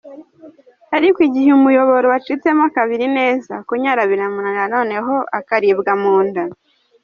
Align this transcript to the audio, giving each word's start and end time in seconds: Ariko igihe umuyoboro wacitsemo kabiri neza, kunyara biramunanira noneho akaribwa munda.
Ariko 0.97 1.17
igihe 1.27 1.49
umuyoboro 1.57 2.05
wacitsemo 2.13 2.65
kabiri 2.75 3.05
neza, 3.17 3.53
kunyara 3.67 4.01
biramunanira 4.09 4.65
noneho 4.75 5.13
akaribwa 5.39 5.93
munda. 6.01 6.43